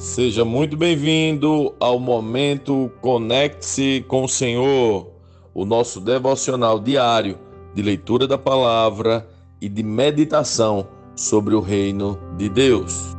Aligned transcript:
Seja 0.00 0.46
muito 0.46 0.78
bem-vindo 0.78 1.74
ao 1.78 2.00
momento 2.00 2.90
Conecte-se 3.02 4.02
com 4.08 4.24
o 4.24 4.28
Senhor, 4.28 5.12
o 5.52 5.66
nosso 5.66 6.00
devocional 6.00 6.80
diário 6.80 7.38
de 7.74 7.82
leitura 7.82 8.26
da 8.26 8.38
palavra 8.38 9.28
e 9.60 9.68
de 9.68 9.82
meditação 9.82 10.88
sobre 11.14 11.54
o 11.54 11.60
reino 11.60 12.18
de 12.38 12.48
Deus. 12.48 13.14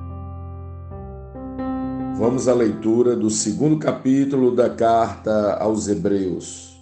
Vamos 2.17 2.47
à 2.47 2.55
leitura 2.55 3.15
do 3.15 3.29
segundo 3.29 3.77
capítulo 3.77 4.55
da 4.55 4.71
carta 4.71 5.57
aos 5.57 5.87
Hebreus. 5.87 6.81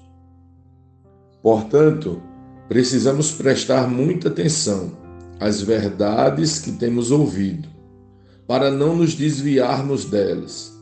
Portanto, 1.44 2.22
precisamos 2.70 3.34
prestar 3.34 3.90
muita 3.90 4.30
atenção 4.30 4.94
às 5.42 5.62
verdades 5.62 6.58
que 6.58 6.72
temos 6.72 7.12
ouvido 7.12 7.79
para 8.50 8.72
não 8.72 8.96
nos 8.96 9.14
desviarmos 9.14 10.06
delas. 10.06 10.74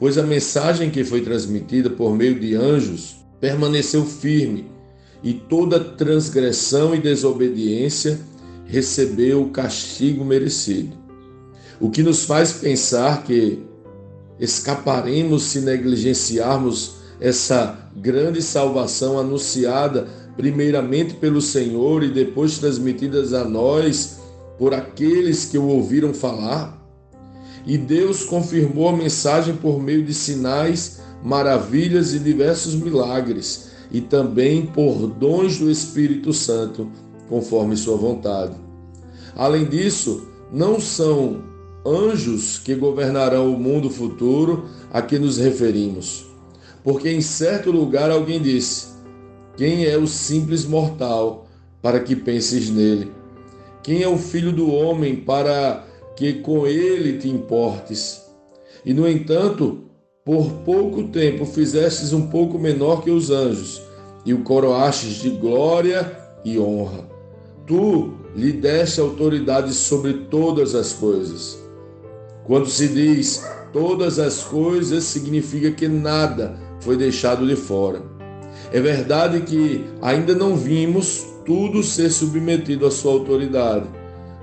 Pois 0.00 0.16
a 0.16 0.22
mensagem 0.22 0.88
que 0.88 1.04
foi 1.04 1.20
transmitida 1.20 1.90
por 1.90 2.16
meio 2.16 2.40
de 2.40 2.54
anjos 2.54 3.16
permaneceu 3.38 4.02
firme, 4.06 4.70
e 5.22 5.34
toda 5.34 5.78
transgressão 5.78 6.94
e 6.94 6.98
desobediência 6.98 8.18
recebeu 8.64 9.42
o 9.42 9.50
castigo 9.50 10.24
merecido. 10.24 10.96
O 11.78 11.90
que 11.90 12.02
nos 12.02 12.24
faz 12.24 12.52
pensar 12.54 13.24
que 13.24 13.62
escaparemos 14.40 15.42
se 15.42 15.60
negligenciarmos 15.60 16.96
essa 17.20 17.90
grande 17.94 18.40
salvação 18.40 19.18
anunciada 19.18 20.08
primeiramente 20.34 21.12
pelo 21.12 21.42
Senhor 21.42 22.02
e 22.02 22.10
depois 22.10 22.58
transmitidas 22.58 23.34
a 23.34 23.44
nós 23.44 24.18
por 24.58 24.72
aqueles 24.72 25.44
que 25.44 25.58
o 25.58 25.66
ouviram 25.66 26.14
falar? 26.14 26.85
E 27.66 27.76
Deus 27.76 28.22
confirmou 28.22 28.88
a 28.88 28.96
mensagem 28.96 29.56
por 29.56 29.82
meio 29.82 30.04
de 30.04 30.14
sinais, 30.14 31.00
maravilhas 31.22 32.14
e 32.14 32.20
diversos 32.20 32.76
milagres, 32.76 33.72
e 33.90 34.00
também 34.00 34.66
por 34.66 35.08
dons 35.08 35.58
do 35.58 35.68
Espírito 35.68 36.32
Santo, 36.32 36.88
conforme 37.28 37.76
sua 37.76 37.96
vontade. 37.96 38.54
Além 39.34 39.64
disso, 39.64 40.28
não 40.52 40.78
são 40.78 41.42
anjos 41.84 42.58
que 42.58 42.74
governarão 42.74 43.52
o 43.52 43.58
mundo 43.58 43.90
futuro 43.90 44.66
a 44.92 45.02
que 45.02 45.18
nos 45.18 45.36
referimos. 45.38 46.26
Porque 46.82 47.10
em 47.10 47.20
certo 47.20 47.70
lugar 47.70 48.10
alguém 48.10 48.40
disse: 48.40 48.88
Quem 49.56 49.84
é 49.86 49.98
o 49.98 50.06
simples 50.06 50.64
mortal 50.64 51.48
para 51.82 52.00
que 52.00 52.14
penses 52.14 52.70
nele? 52.70 53.10
Quem 53.82 54.02
é 54.02 54.08
o 54.08 54.18
filho 54.18 54.52
do 54.52 54.70
homem 54.70 55.16
para 55.16 55.85
que 56.16 56.32
com 56.32 56.66
ele 56.66 57.18
te 57.18 57.28
importes. 57.28 58.22
E, 58.84 58.92
no 58.92 59.06
entanto, 59.06 59.84
por 60.24 60.50
pouco 60.64 61.04
tempo 61.04 61.44
fizestes 61.44 62.12
um 62.12 62.28
pouco 62.28 62.58
menor 62.58 63.02
que 63.02 63.10
os 63.10 63.30
anjos, 63.30 63.82
e 64.24 64.34
o 64.34 64.42
coroastes 64.42 65.22
de 65.22 65.30
glória 65.30 66.10
e 66.44 66.58
honra. 66.58 67.08
Tu 67.66 68.12
lhe 68.34 68.52
deste 68.52 69.00
autoridade 69.00 69.72
sobre 69.72 70.14
todas 70.30 70.74
as 70.74 70.92
coisas. 70.92 71.58
Quando 72.44 72.68
se 72.68 72.88
diz 72.88 73.44
todas 73.72 74.18
as 74.18 74.42
coisas, 74.42 75.04
significa 75.04 75.70
que 75.70 75.86
nada 75.86 76.58
foi 76.80 76.96
deixado 76.96 77.46
de 77.46 77.56
fora. 77.56 78.02
É 78.72 78.80
verdade 78.80 79.40
que 79.42 79.84
ainda 80.02 80.34
não 80.34 80.56
vimos 80.56 81.24
tudo 81.44 81.82
ser 81.82 82.10
submetido 82.10 82.86
à 82.86 82.90
sua 82.90 83.12
autoridade 83.12 83.86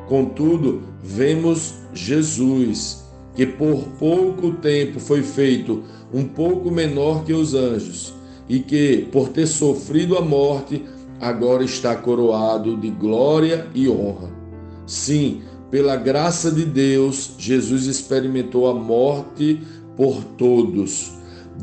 Contudo, 0.07 0.81
vemos 1.01 1.75
Jesus, 1.93 3.03
que 3.35 3.45
por 3.45 3.83
pouco 3.99 4.51
tempo 4.53 4.99
foi 4.99 5.23
feito 5.23 5.83
um 6.13 6.25
pouco 6.25 6.69
menor 6.69 7.23
que 7.23 7.33
os 7.33 7.53
anjos, 7.53 8.13
e 8.47 8.59
que, 8.59 9.07
por 9.11 9.29
ter 9.29 9.47
sofrido 9.47 10.17
a 10.17 10.21
morte, 10.21 10.83
agora 11.19 11.63
está 11.63 11.95
coroado 11.95 12.77
de 12.77 12.89
glória 12.89 13.67
e 13.73 13.87
honra. 13.87 14.29
Sim, 14.85 15.41
pela 15.71 15.95
graça 15.95 16.51
de 16.51 16.65
Deus, 16.65 17.33
Jesus 17.37 17.87
experimentou 17.87 18.67
a 18.67 18.75
morte 18.75 19.61
por 19.95 20.23
todos. 20.37 21.13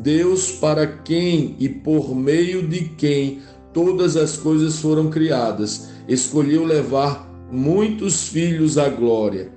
Deus, 0.01 0.51
para 0.51 0.87
quem 0.87 1.55
e 1.59 1.69
por 1.69 2.15
meio 2.15 2.67
de 2.67 2.87
quem 2.97 3.41
todas 3.73 4.17
as 4.17 4.37
coisas 4.37 4.81
foram 4.81 5.11
criadas, 5.11 5.91
escolheu 6.09 6.65
levar 6.65 7.30
muitos 7.51 8.29
filhos 8.29 8.79
à 8.79 8.89
glória. 8.89 9.53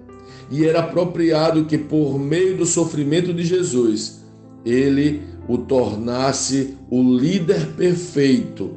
E 0.50 0.66
era 0.66 0.80
apropriado 0.80 1.66
que, 1.66 1.78
por 1.78 2.20
meio 2.20 2.58
do 2.58 2.66
sofrimento 2.66 3.34
de 3.34 3.44
Jesus, 3.44 4.24
ele 4.66 5.22
o 5.48 5.58
tornasse 5.58 6.76
o 6.90 7.02
líder 7.02 7.74
perfeito 7.76 8.72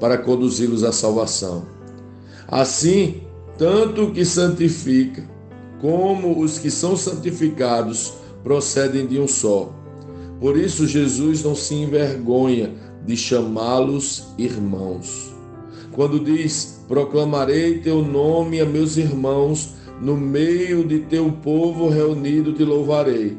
para 0.00 0.18
conduzi-los 0.18 0.84
à 0.84 0.92
salvação. 0.92 1.66
Assim, 2.46 3.22
tanto 3.56 4.04
o 4.04 4.12
que 4.12 4.24
santifica 4.24 5.28
como 5.80 6.40
os 6.40 6.58
que 6.58 6.70
são 6.70 6.96
santificados 6.96 8.14
procedem 8.42 9.06
de 9.06 9.18
um 9.18 9.28
só. 9.28 9.72
Por 10.40 10.56
isso, 10.56 10.86
Jesus 10.86 11.42
não 11.42 11.54
se 11.54 11.74
envergonha 11.74 12.72
de 13.04 13.16
chamá-los 13.16 14.28
irmãos. 14.38 15.34
Quando 15.92 16.20
diz 16.20 16.84
proclamarei 16.86 17.78
teu 17.78 18.02
nome 18.02 18.60
a 18.60 18.66
meus 18.66 18.96
irmãos, 18.96 19.74
no 20.00 20.16
meio 20.16 20.84
de 20.84 21.00
teu 21.00 21.30
povo 21.30 21.88
reunido 21.88 22.52
te 22.52 22.64
louvarei. 22.64 23.36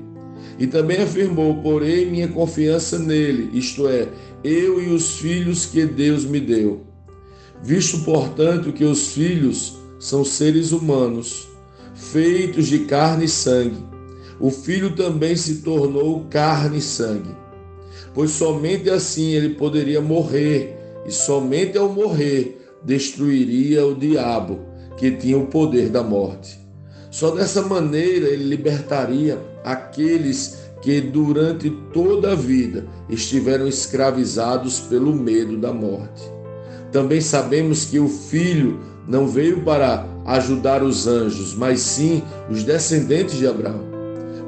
E 0.58 0.68
também 0.68 1.02
afirmou: 1.02 1.56
porém 1.62 2.06
minha 2.06 2.28
confiança 2.28 3.00
nele, 3.00 3.50
isto 3.58 3.88
é, 3.88 4.10
eu 4.44 4.82
e 4.82 4.88
os 4.94 5.18
filhos 5.20 5.66
que 5.66 5.86
Deus 5.86 6.26
me 6.26 6.40
deu. 6.40 6.82
Visto, 7.64 8.00
portanto, 8.00 8.72
que 8.72 8.84
os 8.84 9.14
filhos 9.14 9.78
são 10.00 10.24
seres 10.24 10.72
humanos, 10.72 11.48
feitos 11.94 12.68
de 12.68 12.80
carne 12.80 13.26
e 13.26 13.30
sangue, 13.30 13.84
o 14.40 14.50
filho 14.50 14.96
também 14.96 15.36
se 15.36 15.56
tornou 15.56 16.26
carne 16.30 16.78
e 16.78 16.82
sangue. 16.82 17.36
Pois 18.14 18.32
somente 18.32 18.90
assim 18.90 19.34
ele 19.34 19.56
poderia 19.56 20.00
morrer, 20.00 20.79
e 21.10 21.12
somente 21.12 21.76
ao 21.76 21.90
morrer 21.90 22.62
destruiria 22.84 23.84
o 23.84 23.96
diabo, 23.96 24.60
que 24.96 25.10
tinha 25.10 25.40
o 25.40 25.48
poder 25.48 25.90
da 25.90 26.04
morte. 26.04 26.60
Só 27.10 27.32
dessa 27.32 27.64
maneira 27.64 28.28
ele 28.28 28.44
libertaria 28.44 29.42
aqueles 29.64 30.60
que 30.84 31.02
durante 31.02 31.72
toda 31.92 32.34
a 32.34 32.36
vida 32.36 32.86
estiveram 33.10 33.68
escravizados 33.68 34.82
pelo 34.82 35.12
medo 35.12 35.58
da 35.58 35.74
morte. 35.74 36.22
Também 36.92 37.20
sabemos 37.20 37.86
que 37.86 37.98
o 37.98 38.08
Filho 38.08 38.80
não 39.08 39.28
veio 39.28 39.64
para 39.64 40.06
ajudar 40.28 40.84
os 40.84 41.08
anjos, 41.08 41.56
mas 41.56 41.80
sim 41.82 42.22
os 42.52 42.64
descendentes 42.64 43.36
de 43.36 43.48
Abraão. 43.48 43.90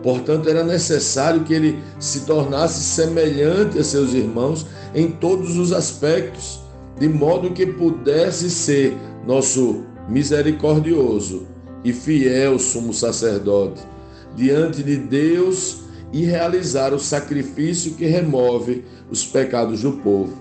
Portanto, 0.04 0.48
era 0.48 0.64
necessário 0.64 1.44
que 1.44 1.54
ele 1.54 1.80
se 2.00 2.22
tornasse 2.22 2.84
semelhante 2.84 3.80
a 3.80 3.84
seus 3.84 4.14
irmãos 4.14 4.66
em 4.94 5.12
todos 5.12 5.57
os 5.57 5.72
aspectos 5.72 6.62
de 7.00 7.07
modo 7.07 7.52
que 7.52 7.66
pudesse 7.66 8.50
ser 8.50 8.96
nosso 9.25 9.84
misericordioso 10.09 11.47
e 11.84 11.94
fiel 11.94 12.59
sumo 12.59 12.94
sacerdote 12.94 13.81
diante 14.35 14.84
de 14.84 14.97
Deus 14.97 15.81
e 16.13 16.25
realizar 16.25 16.94
o 16.94 17.00
sacrifício 17.00 17.94
que 17.94 18.06
remove 18.06 18.84
os 19.09 19.25
pecados 19.25 19.81
do 19.81 19.94
povo, 19.94 20.34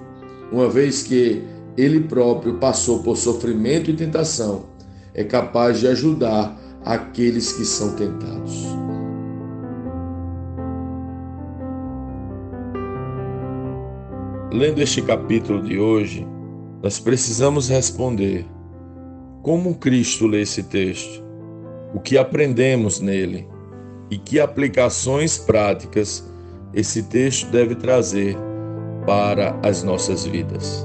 uma 0.52 0.68
vez 0.68 1.02
que 1.02 1.42
ele 1.76 2.00
próprio 2.00 2.54
passou 2.54 3.02
por 3.02 3.16
sofrimento 3.16 3.90
e 3.90 3.96
tentação, 3.96 4.66
é 5.14 5.24
capaz 5.24 5.80
de 5.80 5.88
ajudar 5.88 6.58
aqueles 6.84 7.52
que 7.52 7.64
são 7.64 7.94
tentados. 7.94 8.79
Lendo 14.52 14.82
este 14.82 15.00
capítulo 15.00 15.62
de 15.62 15.78
hoje, 15.78 16.26
nós 16.82 16.98
precisamos 16.98 17.68
responder: 17.68 18.44
como 19.42 19.76
Cristo 19.76 20.26
lê 20.26 20.42
esse 20.42 20.64
texto? 20.64 21.22
O 21.94 22.00
que 22.00 22.18
aprendemos 22.18 23.00
nele? 23.00 23.46
E 24.10 24.18
que 24.18 24.40
aplicações 24.40 25.38
práticas 25.38 26.28
esse 26.74 27.04
texto 27.04 27.48
deve 27.52 27.76
trazer 27.76 28.36
para 29.06 29.56
as 29.62 29.84
nossas 29.84 30.26
vidas? 30.26 30.84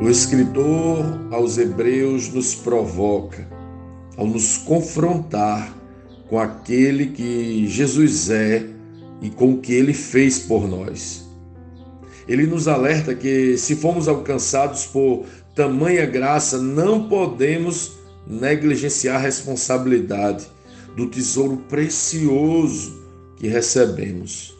O 0.00 0.08
escritor 0.08 1.04
aos 1.32 1.58
Hebreus 1.58 2.32
nos 2.32 2.54
provoca 2.54 3.48
ao 4.16 4.28
nos 4.28 4.58
confrontar 4.58 5.74
com 6.28 6.38
aquele 6.38 7.06
que 7.06 7.66
Jesus 7.68 8.30
é 8.30 8.66
e 9.22 9.30
com 9.30 9.52
o 9.52 9.58
que 9.58 9.72
ele 9.72 9.94
fez 9.94 10.38
por 10.38 10.68
nós. 10.68 11.24
Ele 12.28 12.46
nos 12.46 12.66
alerta 12.66 13.14
que 13.14 13.56
se 13.56 13.76
fomos 13.76 14.08
alcançados 14.08 14.84
por 14.86 15.24
tamanha 15.54 16.04
graça, 16.04 16.58
não 16.58 17.08
podemos 17.08 17.92
negligenciar 18.26 19.16
a 19.16 19.20
responsabilidade 19.20 20.46
do 20.96 21.06
tesouro 21.06 21.58
precioso 21.68 23.00
que 23.36 23.46
recebemos. 23.46 24.56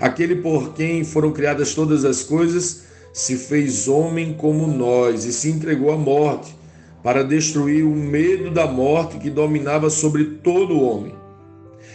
Aquele 0.00 0.36
por 0.36 0.72
quem 0.74 1.04
foram 1.04 1.32
criadas 1.32 1.74
todas 1.74 2.04
as 2.04 2.22
coisas 2.22 2.84
se 3.12 3.36
fez 3.36 3.88
homem 3.88 4.32
como 4.32 4.66
nós 4.66 5.24
e 5.24 5.32
se 5.32 5.50
entregou 5.50 5.90
à 5.90 5.96
morte 5.96 6.57
para 7.02 7.22
destruir 7.22 7.84
o 7.84 7.94
medo 7.94 8.50
da 8.50 8.66
morte 8.66 9.18
que 9.18 9.30
dominava 9.30 9.88
sobre 9.90 10.24
todo 10.42 10.74
o 10.74 10.82
homem. 10.82 11.14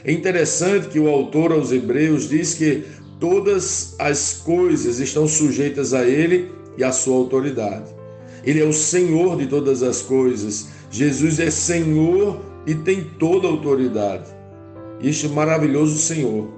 É 0.04 0.12
interessante 0.12 0.88
que 0.88 1.00
o 1.00 1.10
autor 1.10 1.52
aos 1.52 1.72
Hebreus 1.72 2.28
diz 2.30 2.54
que 2.54 2.84
todas 3.20 3.96
as 4.00 4.34
coisas 4.34 5.00
estão 5.00 5.28
sujeitas 5.28 5.94
a 5.94 6.04
ele 6.04 6.52
e 6.78 6.84
à 6.84 6.92
sua 6.92 7.16
autoridade. 7.16 7.92
Ele 8.44 8.60
é 8.60 8.66
o 8.66 8.74
Senhor 8.74 9.38
de 9.38 9.48
todas 9.48 9.82
as 9.84 10.02
coisas. 10.02 10.68
Jesus 10.92 11.40
é 11.40 11.50
Senhor 11.50 12.38
e 12.66 12.76
tem 12.76 13.04
toda 13.18 13.48
a 13.48 13.52
autoridade. 13.52 14.30
Este 15.02 15.28
maravilhoso 15.28 15.98
Senhor 15.98 16.50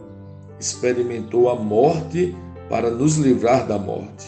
experimentou 0.59 1.49
a 1.49 1.55
morte 1.55 2.35
para 2.69 2.89
nos 2.89 3.17
livrar 3.17 3.67
da 3.67 3.77
morte. 3.77 4.25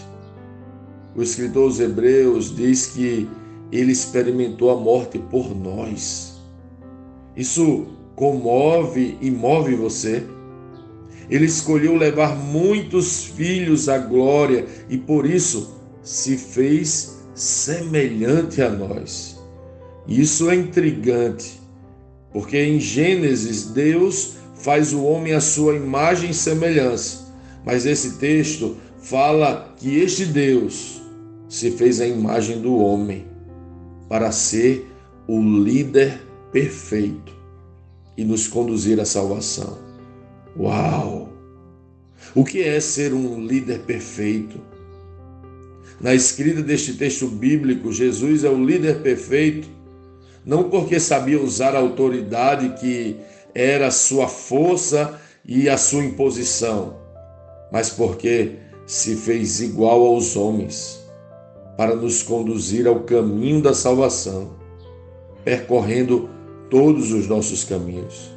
O 1.16 1.24
escritor 1.24 1.64
aos 1.64 1.80
Hebreus 1.80 2.56
diz 2.56 2.88
que 2.88 3.28
ele 3.72 3.92
experimentou 3.92 4.72
a 4.72 4.76
morte 4.76 5.20
por 5.20 5.56
nós. 5.56 6.40
Isso 7.36 7.88
comove 8.16 9.18
e 9.22 9.30
move 9.30 9.76
você. 9.76 10.24
Ele 11.30 11.46
escolheu 11.46 11.96
levar 11.96 12.36
muitos 12.36 13.26
filhos 13.26 13.90
à 13.90 13.98
glória 13.98 14.66
e 14.90 14.98
por 14.98 15.26
isso 15.26 15.76
se 16.02 16.38
fez 16.38 17.18
semelhante 17.36 18.62
a 18.62 18.70
nós. 18.70 19.38
Isso 20.08 20.50
é 20.50 20.56
intrigante, 20.56 21.60
porque 22.32 22.58
em 22.58 22.80
Gênesis 22.80 23.66
Deus 23.66 24.38
faz 24.56 24.94
o 24.94 25.04
homem 25.04 25.34
à 25.34 25.42
sua 25.42 25.76
imagem 25.76 26.30
e 26.30 26.34
semelhança, 26.34 27.34
mas 27.66 27.86
esse 27.86 28.18
texto 28.18 28.78
fala 29.00 29.74
que 29.76 30.00
este 30.00 30.26
Deus 30.26 31.02
se 31.50 31.72
fez 31.72 32.00
a 32.00 32.08
imagem 32.08 32.62
do 32.62 32.78
homem 32.78 33.26
para 34.10 34.32
ser 34.32 34.88
o 35.28 35.42
líder 35.42 36.22
perfeito 36.52 37.34
e 38.18 38.24
nos 38.24 38.48
conduzir 38.48 39.00
à 39.00 39.06
salvação. 39.06 39.78
Uau! 40.58 41.30
O 42.34 42.44
que 42.44 42.64
é 42.64 42.80
ser 42.80 43.14
um 43.14 43.46
líder 43.46 43.80
perfeito? 43.80 44.60
Na 46.00 46.14
escrita 46.14 46.62
deste 46.62 46.94
texto 46.94 47.28
bíblico, 47.28 47.92
Jesus 47.92 48.44
é 48.44 48.50
o 48.50 48.64
líder 48.64 49.02
perfeito, 49.02 49.68
não 50.46 50.70
porque 50.70 51.00
sabia 51.00 51.42
usar 51.42 51.76
a 51.76 51.80
autoridade 51.80 52.70
que 52.80 53.18
era 53.54 53.88
a 53.88 53.92
sua 53.92 54.28
força 54.28 55.20
e 55.46 55.68
a 55.68 55.78
sua 55.78 56.04
imposição, 56.04 56.96
mas 57.72 57.90
porque 57.90 58.54
se 58.86 59.16
fez 59.16 59.60
igual 59.60 60.06
aos 60.06 60.36
homens 60.36 60.97
para 61.78 61.96
nos 61.96 62.24
conduzir 62.24 62.88
ao 62.88 63.02
caminho 63.02 63.62
da 63.62 63.74
salvação, 63.74 64.50
percorrendo 65.46 66.28
todos 66.72 67.12
os 67.12 67.28
nossos 67.28 67.64
caminhos. 67.64 68.32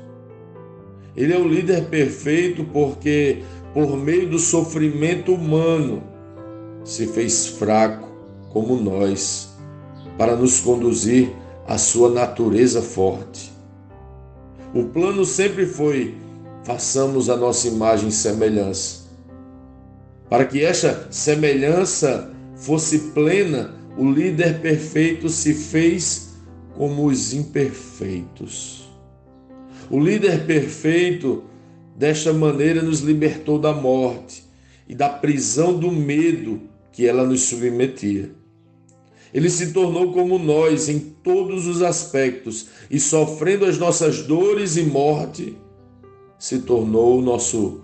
Ele 1.16 1.32
é 1.32 1.38
o 1.38 1.48
líder 1.48 1.86
perfeito 1.86 2.62
porque, 2.64 3.42
por 3.72 3.96
meio 3.96 4.28
do 4.28 4.38
sofrimento 4.38 5.34
humano, 5.34 6.02
se 6.84 7.06
fez 7.06 7.46
fraco 7.46 8.08
como 8.50 8.76
nós, 8.76 9.48
para 10.18 10.36
nos 10.36 10.60
conduzir 10.60 11.32
à 11.66 11.78
sua 11.78 12.10
natureza 12.10 12.82
forte. 12.82 13.50
O 14.74 14.84
plano 14.84 15.24
sempre 15.24 15.66
foi: 15.66 16.14
façamos 16.62 17.30
a 17.30 17.36
nossa 17.36 17.66
imagem 17.68 18.08
e 18.08 18.12
semelhança. 18.12 19.08
Para 20.28 20.44
que 20.44 20.62
esta 20.62 21.08
semelhança 21.10 22.30
fosse 22.60 22.98
plena, 23.14 23.74
o 23.96 24.10
líder 24.10 24.60
perfeito 24.60 25.28
se 25.28 25.54
fez 25.54 26.34
como 26.76 27.06
os 27.06 27.32
imperfeitos. 27.32 28.88
O 29.90 29.98
líder 29.98 30.46
perfeito, 30.46 31.42
desta 31.96 32.32
maneira, 32.32 32.82
nos 32.82 33.00
libertou 33.00 33.58
da 33.58 33.72
morte 33.72 34.44
e 34.86 34.94
da 34.94 35.08
prisão 35.08 35.76
do 35.76 35.90
medo 35.90 36.60
que 36.92 37.06
ela 37.06 37.26
nos 37.26 37.42
submetia. 37.42 38.30
Ele 39.32 39.48
se 39.48 39.72
tornou 39.72 40.12
como 40.12 40.38
nós 40.38 40.88
em 40.88 40.98
todos 40.98 41.66
os 41.66 41.82
aspectos 41.82 42.66
e, 42.90 43.00
sofrendo 43.00 43.64
as 43.64 43.78
nossas 43.78 44.22
dores 44.22 44.76
e 44.76 44.82
morte, 44.82 45.56
se 46.38 46.60
tornou 46.60 47.18
o 47.18 47.22
nosso 47.22 47.80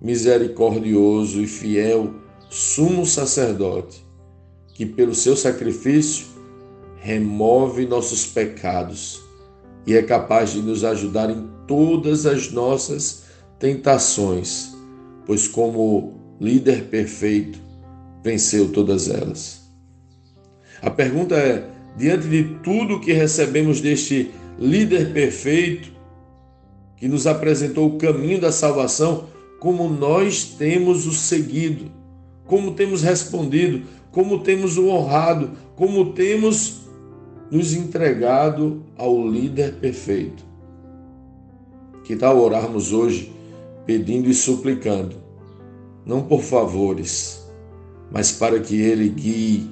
misericordioso 0.00 1.40
e 1.40 1.46
fiel 1.46 2.14
sumo 2.48 3.04
sacerdote 3.04 4.03
que 4.74 4.84
pelo 4.84 5.14
seu 5.14 5.36
sacrifício 5.36 6.26
remove 6.96 7.86
nossos 7.86 8.26
pecados 8.26 9.22
e 9.86 9.94
é 9.94 10.02
capaz 10.02 10.52
de 10.52 10.60
nos 10.60 10.84
ajudar 10.84 11.30
em 11.30 11.48
todas 11.66 12.26
as 12.26 12.50
nossas 12.50 13.24
tentações, 13.58 14.74
pois, 15.24 15.46
como 15.46 16.14
líder 16.40 16.84
perfeito, 16.84 17.58
venceu 18.22 18.72
todas 18.72 19.08
elas. 19.08 19.62
A 20.82 20.90
pergunta 20.90 21.36
é: 21.36 21.68
diante 21.96 22.28
de 22.28 22.44
tudo 22.62 23.00
que 23.00 23.12
recebemos 23.12 23.80
deste 23.80 24.30
líder 24.58 25.12
perfeito, 25.12 25.92
que 26.96 27.06
nos 27.06 27.26
apresentou 27.26 27.88
o 27.88 27.98
caminho 27.98 28.40
da 28.40 28.50
salvação, 28.50 29.28
como 29.60 29.88
nós 29.88 30.44
temos 30.44 31.06
o 31.06 31.12
seguido, 31.12 31.90
como 32.46 32.72
temos 32.72 33.02
respondido, 33.02 33.82
como 34.10 34.40
temos 34.42 34.76
honrado, 34.78 35.52
como 35.76 36.12
temos 36.12 36.82
nos 37.50 37.72
entregado 37.74 38.82
ao 38.96 39.26
líder 39.26 39.74
perfeito. 39.74 40.44
Que 42.04 42.16
tal 42.16 42.38
orarmos 42.38 42.92
hoje 42.92 43.32
pedindo 43.86 44.28
e 44.28 44.34
suplicando, 44.34 45.16
não 46.04 46.22
por 46.22 46.42
favores, 46.42 47.46
mas 48.10 48.32
para 48.32 48.60
que 48.60 48.80
Ele 48.80 49.08
guie 49.08 49.70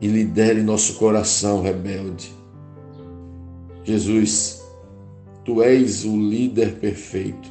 e 0.00 0.06
lidere 0.06 0.62
nosso 0.62 0.94
coração 0.94 1.62
rebelde. 1.62 2.34
Jesus, 3.84 4.62
Tu 5.46 5.62
és 5.62 6.04
o 6.04 6.16
líder 6.16 6.74
perfeito 6.80 7.48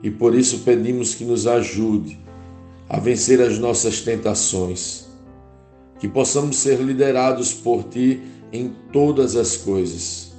e 0.00 0.12
por 0.12 0.32
isso 0.32 0.60
pedimos 0.60 1.12
que 1.12 1.24
nos 1.24 1.44
ajude 1.44 2.16
a 2.88 2.98
vencer 2.98 3.40
as 3.40 3.58
nossas 3.58 4.00
tentações, 4.00 5.06
que 6.00 6.08
possamos 6.08 6.56
ser 6.56 6.80
liderados 6.80 7.52
por 7.52 7.84
Ti 7.84 8.22
em 8.50 8.72
todas 8.92 9.36
as 9.36 9.56
coisas, 9.56 10.32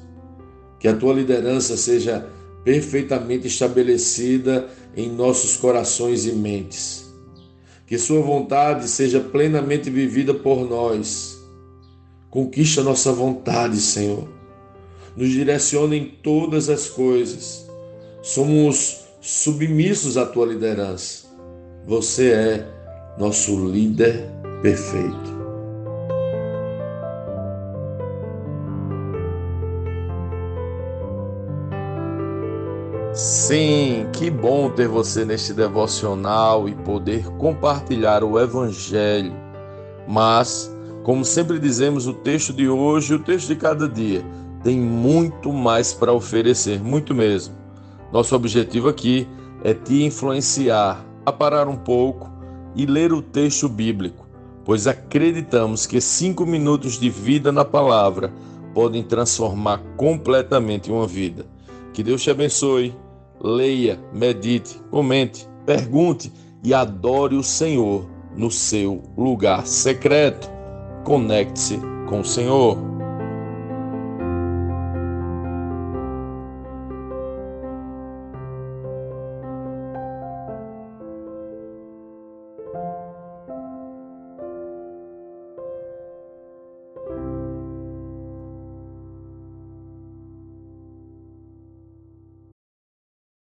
que 0.79 0.88
a 0.88 0.96
Tua 0.96 1.13
liderança 1.13 1.77
seja 1.77 2.27
perfeitamente 2.63 3.48
estabelecida 3.48 4.68
em 4.98 5.10
nossos 5.10 5.58
corações 5.58 6.25
e 6.25 6.32
mentes, 6.32 7.06
que 7.86 7.98
Sua 8.00 8.22
vontade 8.22 8.88
seja 8.88 9.20
plenamente 9.20 9.89
vivida 9.89 10.34
por 10.34 10.68
nós. 10.68 11.38
Conquista 12.32 12.84
nossa 12.84 13.12
vontade, 13.12 13.77
Senhor. 13.77 14.27
Nos 15.15 15.29
direciona 15.29 15.96
em 15.96 16.06
todas 16.06 16.70
as 16.70 16.88
coisas. 16.88 17.68
Somos 18.22 19.00
submissos 19.20 20.18
à 20.18 20.25
tua 20.25 20.46
liderança 20.46 21.29
você 21.89 22.31
é 22.31 22.67
nosso 23.17 23.65
líder 23.67 24.29
perfeito. 24.62 25.39
Sim, 33.12 34.08
que 34.13 34.29
bom 34.29 34.69
ter 34.69 34.88
você 34.88 35.25
neste 35.25 35.51
devocional 35.51 36.69
e 36.69 36.75
poder 36.75 37.25
compartilhar 37.39 38.24
o 38.24 38.39
Evangelho. 38.39 39.34
Mas, 40.08 40.72
como 41.03 41.25
sempre 41.25 41.58
dizemos, 41.58 42.05
o 42.05 42.13
texto 42.13 42.53
de 42.53 42.69
hoje, 42.69 43.15
o 43.15 43.19
texto 43.19 43.48
de 43.48 43.55
cada 43.55 43.89
dia, 43.89 44.24
tem 44.63 44.79
muito 44.79 45.51
mais 45.51 45.91
para 45.91 46.13
oferecer, 46.13 46.79
muito 46.79 47.15
mesmo. 47.15 47.55
Nosso 48.13 48.36
objetivo 48.36 48.89
aqui 48.89 49.27
é 49.63 49.74
te 49.74 50.03
influenciar 50.03 51.09
a 51.26 51.32
parar 51.32 51.68
um 51.68 51.76
pouco 51.76 52.30
e 52.76 52.86
ler 52.86 53.12
o 53.12 53.22
texto 53.22 53.68
bíblico, 53.68 54.28
pois 54.64 54.88
acreditamos 54.88 55.86
que 55.86 56.00
cinco 56.00 56.46
minutos 56.46 57.00
de 57.00 57.10
vida 57.10 57.52
na 57.52 57.66
palavra 57.66 58.32
podem 58.74 59.04
transformar 59.04 59.80
completamente 59.98 60.92
uma 60.92 61.08
vida. 61.08 61.46
Que 61.94 62.04
Deus 62.04 62.22
te 62.22 62.30
abençoe. 62.30 62.96
Leia, 63.42 64.00
medite, 64.14 64.80
comente, 64.92 65.48
pergunte 65.66 66.32
e 66.64 66.74
adore 66.74 67.36
o 67.36 67.44
Senhor 67.44 68.08
no 68.36 68.52
seu 68.52 69.02
lugar 69.18 69.66
secreto. 69.66 70.50
Conecte-se 71.04 71.80
com 72.08 72.20
o 72.20 72.26
Senhor. 72.26 72.99